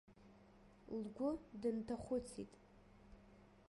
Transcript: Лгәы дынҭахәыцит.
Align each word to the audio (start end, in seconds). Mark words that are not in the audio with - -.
Лгәы 1.01 1.29
дынҭахәыцит. 1.61 2.51